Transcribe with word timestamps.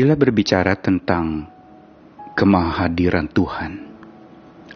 Bila 0.00 0.16
berbicara 0.16 0.80
tentang 0.80 1.44
kemahadiran 2.32 3.28
Tuhan 3.28 3.84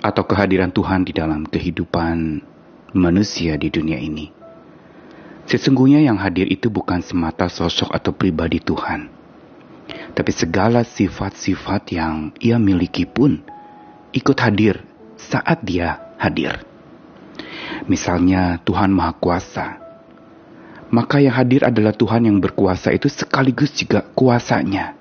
atau 0.05 0.21
kehadiran 0.21 0.69
Tuhan 0.69 1.01
di 1.01 1.17
dalam 1.17 1.49
kehidupan 1.49 2.45
manusia 2.93 3.57
di 3.57 3.73
dunia 3.73 3.97
ini, 3.97 4.29
sesungguhnya 5.49 6.05
yang 6.05 6.21
hadir 6.21 6.45
itu 6.45 6.69
bukan 6.69 7.01
semata 7.01 7.49
sosok 7.49 7.89
atau 7.89 8.13
pribadi 8.13 8.61
Tuhan, 8.61 9.09
tapi 10.13 10.29
segala 10.29 10.85
sifat-sifat 10.85 11.97
yang 11.97 12.29
ia 12.37 12.61
miliki 12.61 13.09
pun 13.09 13.41
ikut 14.13 14.37
hadir 14.45 14.85
saat 15.17 15.65
dia 15.65 16.05
hadir. 16.21 16.69
Misalnya 17.89 18.61
Tuhan 18.61 18.93
Maha 18.93 19.17
Kuasa, 19.17 19.81
maka 20.93 21.17
yang 21.17 21.33
hadir 21.33 21.65
adalah 21.65 21.97
Tuhan 21.97 22.29
yang 22.29 22.45
berkuasa 22.45 22.93
itu 22.93 23.09
sekaligus 23.09 23.73
juga 23.73 24.05
kuasanya 24.13 25.01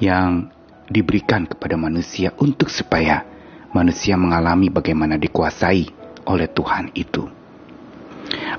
yang 0.00 0.48
diberikan 0.90 1.46
kepada 1.46 1.78
manusia 1.78 2.34
untuk 2.40 2.72
supaya 2.72 3.22
manusia 3.70 4.18
mengalami 4.18 4.72
bagaimana 4.72 5.14
dikuasai 5.20 5.86
oleh 6.26 6.48
Tuhan 6.50 6.90
itu. 6.98 7.30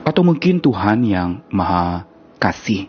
Atau 0.06 0.24
mungkin 0.24 0.64
Tuhan 0.64 1.04
yang 1.04 1.44
maha 1.52 2.08
kasih. 2.40 2.88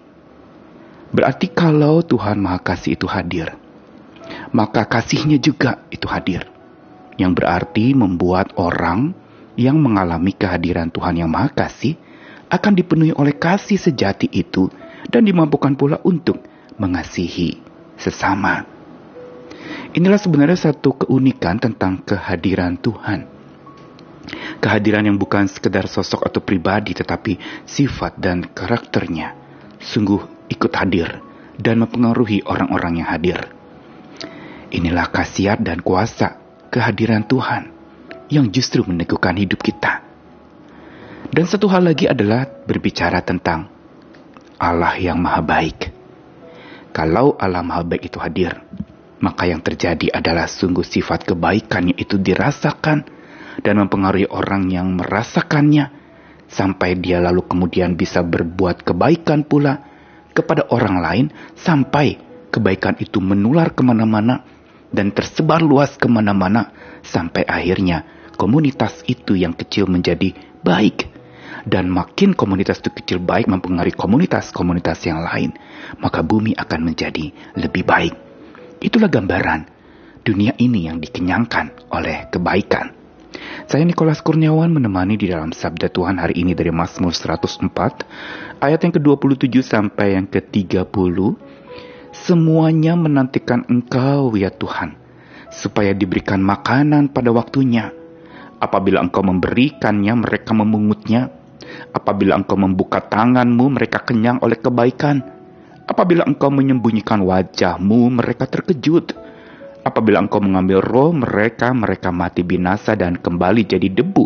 Berarti 1.10 1.50
kalau 1.50 2.00
Tuhan 2.06 2.38
maha 2.38 2.62
kasih 2.62 2.96
itu 2.96 3.04
hadir, 3.10 3.52
maka 4.54 4.86
kasihnya 4.86 5.36
juga 5.42 5.82
itu 5.90 6.06
hadir. 6.08 6.48
Yang 7.20 7.44
berarti 7.44 7.92
membuat 7.92 8.56
orang 8.56 9.12
yang 9.58 9.76
mengalami 9.76 10.32
kehadiran 10.32 10.88
Tuhan 10.88 11.20
yang 11.20 11.28
maha 11.28 11.52
kasih 11.52 12.00
akan 12.48 12.72
dipenuhi 12.72 13.12
oleh 13.12 13.36
kasih 13.36 13.76
sejati 13.76 14.28
itu 14.32 14.72
dan 15.12 15.28
dimampukan 15.28 15.76
pula 15.76 16.00
untuk 16.04 16.40
mengasihi 16.80 17.71
sesama. 17.98 18.64
Inilah 19.92 20.18
sebenarnya 20.18 20.72
satu 20.72 21.04
keunikan 21.04 21.60
tentang 21.60 22.00
kehadiran 22.02 22.80
Tuhan. 22.80 23.28
Kehadiran 24.62 25.04
yang 25.04 25.18
bukan 25.18 25.50
sekedar 25.50 25.90
sosok 25.90 26.22
atau 26.22 26.40
pribadi 26.40 26.94
tetapi 26.94 27.66
sifat 27.66 28.16
dan 28.16 28.46
karakternya 28.46 29.34
sungguh 29.82 30.46
ikut 30.48 30.72
hadir 30.78 31.18
dan 31.58 31.82
mempengaruhi 31.82 32.46
orang-orang 32.46 33.02
yang 33.02 33.08
hadir. 33.10 33.38
Inilah 34.72 35.10
khasiat 35.10 35.60
dan 35.60 35.82
kuasa 35.84 36.38
kehadiran 36.72 37.26
Tuhan 37.26 37.68
yang 38.32 38.48
justru 38.48 38.86
meneguhkan 38.86 39.36
hidup 39.36 39.60
kita 39.60 40.12
dan 41.32 41.48
satu 41.48 41.64
hal 41.72 41.88
lagi 41.88 42.04
adalah 42.04 42.44
berbicara 42.44 43.24
tentang 43.24 43.64
Allah 44.60 44.92
yang 45.00 45.16
maha 45.16 45.40
baik. 45.40 45.91
Kalau 46.92 47.40
Allah 47.40 47.64
maha 47.64 47.88
baik 47.88 48.12
itu 48.12 48.20
hadir, 48.20 48.52
maka 49.24 49.48
yang 49.48 49.64
terjadi 49.64 50.12
adalah 50.12 50.44
sungguh 50.44 50.84
sifat 50.84 51.24
kebaikannya 51.24 51.96
itu 51.96 52.20
dirasakan 52.20 53.06
dan 53.64 53.74
mempengaruhi 53.80 54.28
orang 54.28 54.68
yang 54.68 54.92
merasakannya 54.96 55.88
sampai 56.52 57.00
dia 57.00 57.22
lalu 57.22 57.48
kemudian 57.48 57.96
bisa 57.96 58.20
berbuat 58.20 58.84
kebaikan 58.84 59.48
pula 59.48 59.80
kepada 60.36 60.68
orang 60.68 60.96
lain 61.00 61.26
sampai 61.56 62.20
kebaikan 62.52 63.00
itu 63.00 63.24
menular 63.24 63.72
ke 63.72 63.80
mana-mana 63.80 64.44
dan 64.92 65.08
tersebar 65.16 65.64
luas 65.64 65.96
ke 65.96 66.04
mana-mana 66.10 66.72
sampai 67.00 67.48
akhirnya 67.48 68.04
komunitas 68.36 69.00
itu 69.08 69.32
yang 69.32 69.56
kecil 69.56 69.88
menjadi 69.88 70.36
baik 70.60 71.08
dan 71.68 71.88
makin 71.88 72.34
komunitas 72.34 72.80
itu 72.80 72.90
kecil 72.92 73.18
baik 73.22 73.48
mempengaruhi 73.48 73.94
komunitas-komunitas 73.94 75.04
yang 75.06 75.22
lain, 75.22 75.54
maka 76.00 76.24
bumi 76.24 76.56
akan 76.56 76.80
menjadi 76.82 77.30
lebih 77.58 77.84
baik. 77.86 78.14
Itulah 78.82 79.06
gambaran 79.06 79.68
dunia 80.22 80.54
ini 80.58 80.90
yang 80.90 80.98
dikenyangkan 80.98 81.90
oleh 81.90 82.30
kebaikan. 82.30 82.94
Saya 83.66 83.82
Nikolas 83.86 84.20
Kurniawan 84.20 84.70
menemani 84.74 85.16
di 85.16 85.30
dalam 85.30 85.54
Sabda 85.54 85.88
Tuhan 85.88 86.20
hari 86.20 86.42
ini 86.42 86.52
dari 86.52 86.68
Mazmur 86.68 87.14
104 87.14 88.60
ayat 88.60 88.80
yang 88.84 88.92
ke-27 88.92 89.54
sampai 89.64 90.18
yang 90.18 90.26
ke-30. 90.28 91.16
Semuanya 92.12 92.92
menantikan 92.92 93.64
Engkau 93.72 94.36
ya 94.36 94.52
Tuhan 94.52 95.00
supaya 95.52 95.92
diberikan 95.96 96.40
makanan 96.40 97.12
pada 97.12 97.32
waktunya. 97.32 97.92
Apabila 98.62 99.02
Engkau 99.02 99.26
memberikannya, 99.26 100.14
mereka 100.16 100.54
memungutnya. 100.54 101.41
Apabila 101.92 102.38
engkau 102.38 102.56
membuka 102.56 103.02
tanganmu, 103.02 103.78
mereka 103.78 104.02
kenyang 104.02 104.38
oleh 104.40 104.58
kebaikan. 104.58 105.22
Apabila 105.86 106.22
engkau 106.24 106.48
menyembunyikan 106.48 107.22
wajahmu, 107.22 108.12
mereka 108.22 108.46
terkejut. 108.46 109.12
Apabila 109.82 110.22
engkau 110.22 110.38
mengambil 110.38 110.78
roh 110.78 111.10
mereka, 111.10 111.74
mereka 111.74 112.14
mati 112.14 112.46
binasa 112.46 112.94
dan 112.94 113.18
kembali 113.18 113.66
jadi 113.66 113.90
debu. 113.90 114.24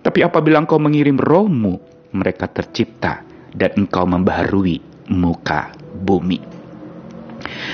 Tapi 0.00 0.26
apabila 0.26 0.58
engkau 0.64 0.80
mengirim 0.82 1.20
rohmu, 1.20 1.78
mereka 2.10 2.50
tercipta 2.50 3.22
dan 3.54 3.70
engkau 3.78 4.08
membaharui 4.08 4.82
muka 5.12 5.70
bumi. 6.02 6.59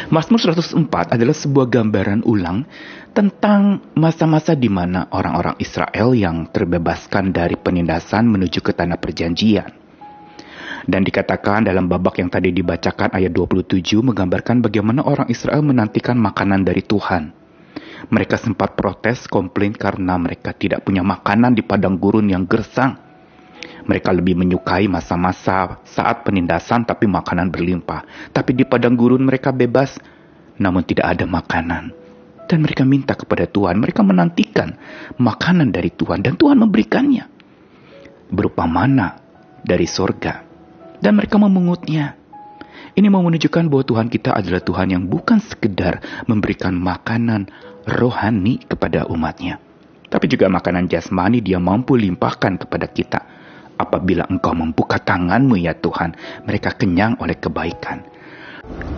Mazmur 0.07 0.39
104 0.39 1.19
adalah 1.19 1.35
sebuah 1.35 1.67
gambaran 1.67 2.23
ulang 2.23 2.63
tentang 3.11 3.83
masa-masa 3.99 4.55
di 4.55 4.71
mana 4.71 5.11
orang-orang 5.11 5.59
Israel 5.59 6.15
yang 6.15 6.47
terbebaskan 6.47 7.35
dari 7.35 7.59
penindasan 7.59 8.31
menuju 8.31 8.63
ke 8.63 8.71
tanah 8.71 9.03
perjanjian. 9.03 9.67
Dan 10.87 11.03
dikatakan 11.03 11.67
dalam 11.67 11.91
babak 11.91 12.23
yang 12.23 12.31
tadi 12.31 12.55
dibacakan 12.55 13.19
ayat 13.19 13.35
27 13.35 13.83
menggambarkan 14.07 14.63
bagaimana 14.63 15.03
orang 15.03 15.27
Israel 15.27 15.67
menantikan 15.67 16.15
makanan 16.23 16.63
dari 16.63 16.87
Tuhan. 16.87 17.35
Mereka 18.07 18.39
sempat 18.39 18.79
protes 18.79 19.27
komplain 19.27 19.75
karena 19.75 20.15
mereka 20.15 20.55
tidak 20.55 20.87
punya 20.87 21.03
makanan 21.03 21.59
di 21.59 21.67
padang 21.67 21.99
gurun 21.99 22.31
yang 22.31 22.47
gersang. 22.47 23.06
Mereka 23.87 24.11
lebih 24.11 24.35
menyukai 24.35 24.91
masa-masa 24.91 25.79
saat 25.87 26.27
penindasan 26.27 26.83
tapi 26.85 27.07
makanan 27.07 27.55
berlimpah. 27.55 28.31
Tapi 28.35 28.51
di 28.53 28.67
padang 28.67 28.99
gurun 28.99 29.23
mereka 29.23 29.55
bebas 29.55 29.97
namun 30.59 30.83
tidak 30.83 31.17
ada 31.17 31.25
makanan 31.29 32.07
dan 32.47 32.63
mereka 32.63 32.87
minta 32.87 33.19
kepada 33.19 33.45
Tuhan, 33.51 33.83
mereka 33.83 34.07
menantikan 34.07 34.79
makanan 35.19 35.75
dari 35.75 35.91
Tuhan 35.91 36.23
dan 36.23 36.39
Tuhan 36.39 36.63
memberikannya 36.63 37.27
berupa 38.31 38.65
mana 38.71 39.19
dari 39.67 39.85
sorga 39.87 40.47
dan 41.03 41.19
mereka 41.19 41.37
memungutnya. 41.37 42.15
Ini 42.97 43.13
mau 43.13 43.21
menunjukkan 43.21 43.69
bahwa 43.69 43.85
Tuhan 43.85 44.09
kita 44.09 44.33
adalah 44.33 44.65
Tuhan 44.65 44.89
yang 44.89 45.05
bukan 45.05 45.37
sekedar 45.37 46.01
memberikan 46.25 46.73
makanan 46.73 47.53
rohani 47.85 48.65
kepada 48.65 49.05
umatnya, 49.13 49.61
tapi 50.09 50.33
juga 50.33 50.49
makanan 50.49 50.89
jasmani 50.89 51.45
dia 51.45 51.61
mampu 51.61 51.93
limpahkan 51.93 52.57
kepada 52.57 52.89
kita. 52.89 53.21
Apabila 53.77 54.25
engkau 54.29 54.57
membuka 54.57 54.97
tanganmu 54.97 55.61
ya 55.61 55.77
Tuhan, 55.77 56.17
mereka 56.49 56.73
kenyang 56.73 57.21
oleh 57.21 57.37
kebaikan. 57.37 58.17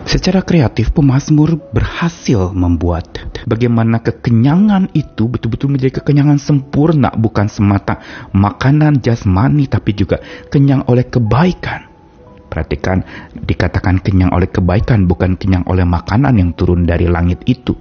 Secara 0.09 0.41
kreatif, 0.41 0.89
pemazmur 0.89 1.61
berhasil 1.69 2.49
membuat 2.57 3.21
bagaimana 3.45 4.01
kekenyangan 4.01 4.89
itu 4.97 5.29
betul-betul 5.29 5.69
menjadi 5.69 6.01
kekenyangan 6.01 6.41
sempurna, 6.41 7.13
bukan 7.13 7.45
semata 7.45 8.01
makanan 8.33 9.05
jasmani, 9.05 9.69
tapi 9.69 9.93
juga 9.93 10.17
kenyang 10.49 10.89
oleh 10.89 11.05
kebaikan. 11.05 11.85
Perhatikan, 12.49 13.05
dikatakan 13.37 14.01
kenyang 14.01 14.33
oleh 14.33 14.49
kebaikan, 14.49 15.05
bukan 15.05 15.37
kenyang 15.37 15.61
oleh 15.69 15.85
makanan 15.85 16.33
yang 16.41 16.57
turun 16.57 16.89
dari 16.89 17.05
langit 17.05 17.45
itu. 17.45 17.77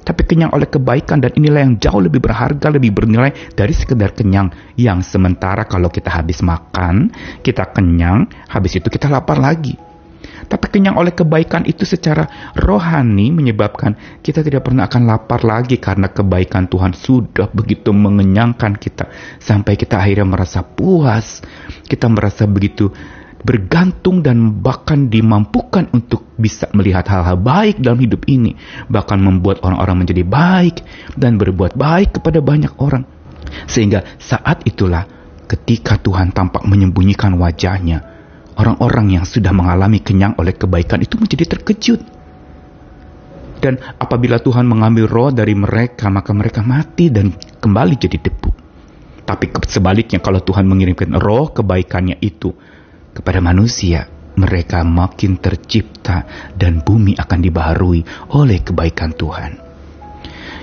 Tapi 0.00 0.22
kenyang 0.24 0.56
oleh 0.56 0.66
kebaikan 0.66 1.20
dan 1.20 1.32
inilah 1.36 1.60
yang 1.60 1.74
jauh 1.76 2.00
lebih 2.00 2.24
berharga, 2.24 2.72
lebih 2.72 2.90
bernilai 2.90 3.52
dari 3.52 3.74
sekedar 3.76 4.16
kenyang. 4.16 4.48
Yang 4.74 5.12
sementara 5.12 5.68
kalau 5.68 5.92
kita 5.92 6.08
habis 6.08 6.40
makan, 6.40 7.12
kita 7.44 7.68
kenyang, 7.70 8.26
habis 8.48 8.80
itu 8.80 8.88
kita 8.88 9.12
lapar 9.12 9.36
lagi. 9.36 9.90
Tapi 10.50 10.66
kenyang 10.66 10.98
oleh 10.98 11.14
kebaikan 11.14 11.62
itu 11.62 11.86
secara 11.86 12.26
rohani 12.58 13.30
menyebabkan 13.30 14.18
kita 14.18 14.42
tidak 14.42 14.66
pernah 14.66 14.90
akan 14.90 15.06
lapar 15.06 15.46
lagi 15.46 15.78
karena 15.78 16.10
kebaikan 16.10 16.66
Tuhan 16.66 16.90
sudah 16.90 17.46
begitu 17.54 17.94
mengenyangkan 17.94 18.74
kita. 18.74 19.06
Sampai 19.38 19.78
kita 19.78 20.02
akhirnya 20.02 20.26
merasa 20.26 20.66
puas, 20.66 21.38
kita 21.86 22.10
merasa 22.10 22.50
begitu 22.50 22.90
bergantung 23.40 24.20
dan 24.20 24.60
bahkan 24.60 25.08
dimampukan 25.08 25.88
untuk 25.96 26.36
bisa 26.36 26.68
melihat 26.76 27.08
hal-hal 27.08 27.40
baik 27.40 27.80
dalam 27.80 28.00
hidup 28.00 28.28
ini, 28.28 28.56
bahkan 28.88 29.20
membuat 29.20 29.64
orang-orang 29.64 30.04
menjadi 30.04 30.24
baik 30.24 30.84
dan 31.16 31.40
berbuat 31.40 31.76
baik 31.76 32.20
kepada 32.20 32.44
banyak 32.44 32.72
orang. 32.80 33.04
Sehingga 33.66 34.16
saat 34.20 34.64
itulah 34.68 35.08
ketika 35.48 35.96
Tuhan 35.98 36.30
tampak 36.36 36.62
menyembunyikan 36.68 37.34
wajahnya, 37.40 38.10
Orang-orang 38.60 39.16
yang 39.16 39.24
sudah 39.24 39.56
mengalami 39.56 40.04
kenyang 40.04 40.36
oleh 40.36 40.52
kebaikan 40.52 41.00
itu 41.00 41.16
menjadi 41.16 41.56
terkejut. 41.56 42.00
Dan 43.56 43.80
apabila 43.96 44.36
Tuhan 44.36 44.68
mengambil 44.68 45.08
roh 45.08 45.30
dari 45.32 45.56
mereka, 45.56 46.12
maka 46.12 46.36
mereka 46.36 46.60
mati 46.60 47.08
dan 47.08 47.32
kembali 47.32 47.96
jadi 47.96 48.20
debu. 48.20 48.50
Tapi 49.24 49.48
sebaliknya 49.64 50.20
kalau 50.20 50.44
Tuhan 50.44 50.68
mengirimkan 50.68 51.16
roh 51.16 51.56
kebaikannya 51.56 52.20
itu 52.20 52.52
kepada 53.10 53.42
manusia, 53.42 54.06
mereka 54.38 54.86
makin 54.86 55.36
tercipta 55.36 56.24
dan 56.54 56.80
bumi 56.80 57.18
akan 57.18 57.38
dibaharui 57.42 58.00
oleh 58.32 58.62
kebaikan 58.62 59.12
Tuhan. 59.12 59.70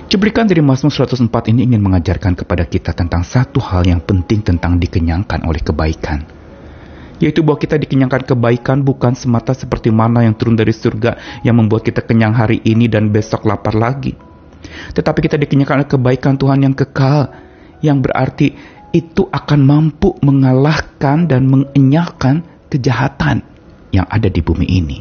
Cuplikan 0.08 0.48
dari 0.48 0.64
Mazmur 0.64 0.88
104 0.88 1.52
ini 1.52 1.68
ingin 1.68 1.84
mengajarkan 1.84 2.32
kepada 2.32 2.64
kita 2.64 2.96
tentang 2.96 3.20
satu 3.20 3.60
hal 3.60 3.84
yang 3.84 4.00
penting 4.00 4.40
tentang 4.40 4.80
dikenyangkan 4.80 5.44
oleh 5.44 5.60
kebaikan. 5.60 6.24
Yaitu 7.20 7.44
bahwa 7.44 7.60
kita 7.60 7.76
dikenyangkan 7.76 8.24
kebaikan 8.24 8.80
bukan 8.80 9.12
semata 9.12 9.52
seperti 9.52 9.92
mana 9.92 10.24
yang 10.24 10.32
turun 10.32 10.56
dari 10.56 10.72
surga 10.72 11.44
yang 11.44 11.60
membuat 11.60 11.84
kita 11.84 12.00
kenyang 12.00 12.32
hari 12.32 12.64
ini 12.64 12.88
dan 12.88 13.12
besok 13.12 13.44
lapar 13.44 13.76
lagi. 13.76 14.16
Tetapi 14.96 15.18
kita 15.20 15.36
dikenyangkan 15.36 15.84
oleh 15.84 15.90
kebaikan 15.92 16.40
Tuhan 16.40 16.64
yang 16.64 16.72
kekal, 16.72 17.28
yang 17.84 18.00
berarti 18.00 18.56
itu 18.92 19.28
akan 19.28 19.60
mampu 19.64 20.16
mengalahkan 20.24 21.28
dan 21.28 21.44
mengenyahkan 21.48 22.44
kejahatan 22.72 23.44
yang 23.92 24.06
ada 24.08 24.28
di 24.28 24.40
bumi 24.40 24.66
ini. 24.68 24.98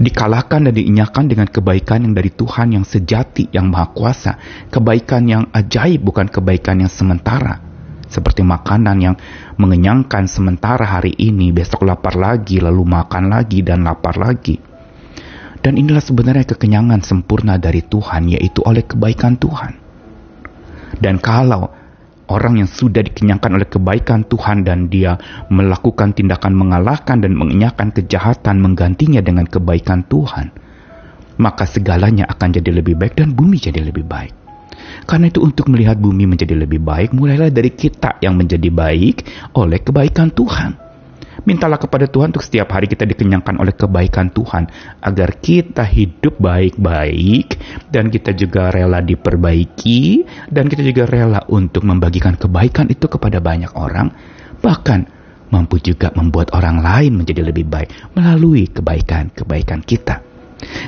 Dikalahkan 0.00 0.64
dan 0.64 0.72
diinyahkan 0.72 1.28
dengan 1.28 1.44
kebaikan 1.44 2.08
yang 2.08 2.16
dari 2.16 2.32
Tuhan 2.32 2.72
yang 2.72 2.88
sejati, 2.88 3.52
yang 3.52 3.68
maha 3.68 3.92
kuasa. 3.92 4.40
Kebaikan 4.72 5.28
yang 5.28 5.52
ajaib, 5.52 6.00
bukan 6.00 6.24
kebaikan 6.24 6.80
yang 6.80 6.88
sementara. 6.88 7.60
Seperti 8.08 8.40
makanan 8.40 8.96
yang 8.96 9.14
mengenyangkan 9.60 10.24
sementara 10.24 10.88
hari 10.88 11.12
ini, 11.20 11.52
besok 11.52 11.84
lapar 11.84 12.16
lagi, 12.16 12.64
lalu 12.64 12.80
makan 12.88 13.28
lagi, 13.28 13.60
dan 13.60 13.84
lapar 13.84 14.16
lagi. 14.16 14.56
Dan 15.60 15.76
inilah 15.76 16.00
sebenarnya 16.00 16.48
kekenyangan 16.48 17.04
sempurna 17.04 17.60
dari 17.60 17.84
Tuhan, 17.84 18.32
yaitu 18.32 18.64
oleh 18.64 18.88
kebaikan 18.88 19.36
Tuhan. 19.36 19.76
Dan 20.96 21.20
kalau 21.20 21.79
orang 22.30 22.62
yang 22.62 22.70
sudah 22.70 23.02
dikenyangkan 23.02 23.50
oleh 23.58 23.68
kebaikan 23.68 24.24
Tuhan 24.30 24.62
dan 24.62 24.86
dia 24.86 25.18
melakukan 25.50 26.14
tindakan 26.14 26.54
mengalahkan 26.54 27.18
dan 27.20 27.34
mengenyahkan 27.34 27.90
kejahatan 27.90 28.62
menggantinya 28.62 29.18
dengan 29.20 29.44
kebaikan 29.50 30.06
Tuhan, 30.06 30.54
maka 31.42 31.66
segalanya 31.66 32.30
akan 32.30 32.48
jadi 32.54 32.70
lebih 32.70 32.94
baik 32.96 33.18
dan 33.18 33.34
bumi 33.34 33.58
jadi 33.58 33.82
lebih 33.82 34.06
baik. 34.06 34.32
Karena 35.04 35.28
itu 35.28 35.42
untuk 35.42 35.68
melihat 35.68 35.98
bumi 35.98 36.24
menjadi 36.24 36.54
lebih 36.56 36.80
baik, 36.80 37.12
mulailah 37.12 37.50
dari 37.50 37.74
kita 37.74 38.22
yang 38.22 38.38
menjadi 38.38 38.70
baik 38.70 39.26
oleh 39.58 39.78
kebaikan 39.82 40.30
Tuhan. 40.32 40.89
Mintalah 41.40 41.80
kepada 41.80 42.04
Tuhan 42.10 42.34
untuk 42.34 42.44
setiap 42.44 42.74
hari 42.74 42.90
kita 42.90 43.06
dikenyangkan 43.06 43.56
oleh 43.56 43.72
kebaikan 43.72 44.28
Tuhan 44.34 44.66
agar 45.00 45.40
kita 45.40 45.86
hidup 45.86 46.36
baik-baik 46.36 47.56
dan 47.88 48.12
kita 48.12 48.36
juga 48.36 48.68
rela 48.68 49.00
diperbaiki 49.00 50.26
dan 50.50 50.68
kita 50.68 50.82
juga 50.84 51.08
rela 51.08 51.40
untuk 51.48 51.86
membagikan 51.86 52.36
kebaikan 52.36 52.90
itu 52.92 53.06
kepada 53.08 53.38
banyak 53.40 53.72
orang 53.78 54.12
bahkan 54.60 55.06
mampu 55.48 55.80
juga 55.80 56.12
membuat 56.12 56.52
orang 56.52 56.82
lain 56.82 57.22
menjadi 57.22 57.46
lebih 57.46 57.66
baik 57.66 58.14
melalui 58.14 58.68
kebaikan-kebaikan 58.68 59.80
kita. 59.86 60.20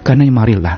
Karena 0.05 0.29
marilah 0.29 0.77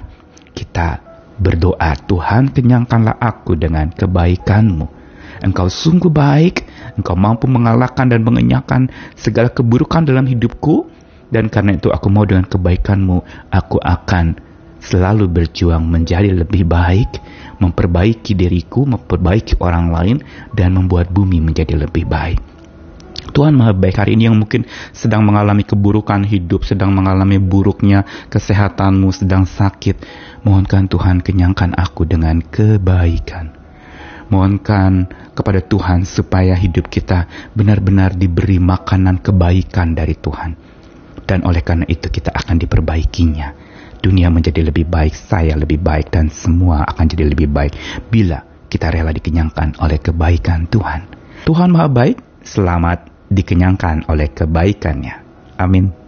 kita 0.55 1.03
berdoa 1.35 1.99
Tuhan 2.07 2.55
kenyangkanlah 2.55 3.19
aku 3.19 3.59
dengan 3.59 3.91
kebaikanmu 3.91 5.05
Engkau 5.43 5.67
sungguh 5.67 6.09
baik, 6.09 6.65
Engkau 6.97 7.17
mampu 7.17 7.49
mengalahkan 7.49 8.09
dan 8.09 8.23
mengenyahkan 8.23 8.93
segala 9.17 9.49
keburukan 9.51 10.05
dalam 10.05 10.29
hidupku, 10.29 10.89
dan 11.33 11.49
karena 11.49 11.75
itu 11.75 11.91
aku 11.91 12.07
mau 12.13 12.23
dengan 12.29 12.47
kebaikanmu, 12.47 13.51
aku 13.51 13.77
akan 13.81 14.39
selalu 14.85 15.27
berjuang 15.27 15.89
menjadi 15.89 16.29
lebih 16.31 16.69
baik, 16.69 17.19
memperbaiki 17.59 18.37
diriku, 18.37 18.85
memperbaiki 18.85 19.57
orang 19.65 19.89
lain, 19.89 20.17
dan 20.53 20.77
membuat 20.77 21.09
bumi 21.09 21.41
menjadi 21.41 21.75
lebih 21.89 22.05
baik. 22.05 22.39
Tuhan 23.35 23.57
Maha 23.57 23.73
Baik 23.73 23.99
hari 23.99 24.21
ini 24.21 24.29
yang 24.29 24.37
mungkin 24.37 24.69
sedang 24.93 25.25
mengalami 25.25 25.65
keburukan 25.65 26.23
hidup, 26.29 26.63
sedang 26.63 26.93
mengalami 26.93 27.41
buruknya 27.41 28.05
kesehatanmu, 28.29 29.11
sedang 29.11 29.49
sakit. 29.49 29.97
Mohonkan 30.45 30.87
Tuhan 30.93 31.25
kenyangkan 31.25 31.73
aku 31.75 32.05
dengan 32.05 32.45
kebaikan. 32.45 33.64
Mohonkan 34.33 35.09
kepada 35.35 35.61
Tuhan 35.61 36.09
supaya 36.09 36.57
hidup 36.57 36.89
kita 36.89 37.51
benar-benar 37.53 38.17
diberi 38.17 38.57
makanan 38.63 39.21
kebaikan 39.21 39.93
dari 39.93 40.17
Tuhan. 40.17 40.57
Dan 41.25 41.45
oleh 41.45 41.65
karena 41.65 41.89
itu 41.89 42.09
kita 42.09 42.33
akan 42.33 42.57
diperbaikinya. 42.61 43.49
Dunia 44.05 44.29
menjadi 44.29 44.61
lebih 44.61 44.85
baik, 44.85 45.17
saya 45.17 45.57
lebih 45.57 45.81
baik, 45.81 46.13
dan 46.13 46.29
semua 46.29 46.85
akan 46.85 47.05
jadi 47.09 47.25
lebih 47.25 47.49
baik 47.49 47.73
bila 48.13 48.45
kita 48.69 48.93
rela 48.93 49.15
dikenyangkan 49.17 49.81
oleh 49.81 49.97
kebaikan 49.97 50.69
Tuhan. 50.69 51.09
Tuhan 51.49 51.73
Maha 51.73 51.89
Baik, 51.89 52.21
selamat 52.45 53.09
dikenyangkan 53.33 54.05
oleh 54.13 54.29
kebaikannya. 54.29 55.25
Amin. 55.57 56.04